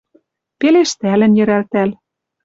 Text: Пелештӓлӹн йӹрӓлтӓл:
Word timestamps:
Пелештӓлӹн 0.59 1.33
йӹрӓлтӓл: 1.37 1.89